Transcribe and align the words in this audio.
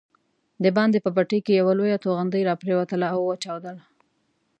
دباندې 0.63 0.99
په 1.05 1.09
بټۍ 1.15 1.39
کې 1.45 1.53
یوه 1.61 1.73
لویه 1.79 2.01
توغندۍ 2.03 2.41
راپرېوتله 2.49 3.07
او 3.15 3.19
وچاودل. 3.29 3.77